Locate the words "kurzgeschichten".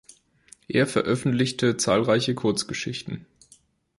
2.33-3.27